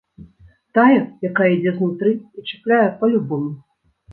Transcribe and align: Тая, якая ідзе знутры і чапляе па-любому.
Тая, 0.77 1.01
якая 1.29 1.51
ідзе 1.57 1.75
знутры 1.77 2.15
і 2.17 2.39
чапляе 2.53 2.89
па-любому. 3.03 3.51